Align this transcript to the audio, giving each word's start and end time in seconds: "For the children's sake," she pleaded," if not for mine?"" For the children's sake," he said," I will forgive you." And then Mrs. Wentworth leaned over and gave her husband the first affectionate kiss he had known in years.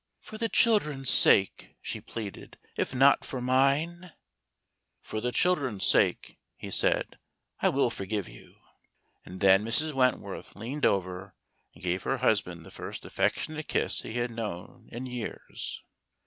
"For 0.29 0.39
the 0.39 0.49
children's 0.49 1.11
sake," 1.11 1.75
she 1.79 2.01
pleaded," 2.01 2.57
if 2.75 2.91
not 2.95 3.23
for 3.23 3.39
mine?"" 3.39 4.13
For 5.03 5.21
the 5.21 5.31
children's 5.31 5.85
sake," 5.85 6.39
he 6.57 6.71
said," 6.71 7.19
I 7.61 7.69
will 7.69 7.91
forgive 7.91 8.27
you." 8.27 8.55
And 9.25 9.41
then 9.41 9.63
Mrs. 9.63 9.93
Wentworth 9.93 10.55
leaned 10.55 10.87
over 10.87 11.35
and 11.75 11.83
gave 11.83 12.01
her 12.01 12.17
husband 12.17 12.65
the 12.65 12.71
first 12.71 13.05
affectionate 13.05 13.67
kiss 13.67 14.01
he 14.01 14.13
had 14.13 14.31
known 14.31 14.89
in 14.91 15.05
years. 15.05 15.83